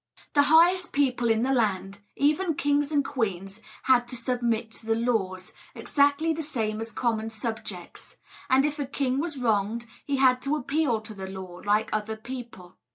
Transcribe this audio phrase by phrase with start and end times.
[0.33, 4.95] The highest people in the land, even kings and queens, had to submit to the
[4.95, 8.15] laws, exactly the same as common subjects;
[8.49, 12.17] and if a king was wronged, he had to appeal to the law, like other
[12.17, 12.77] people.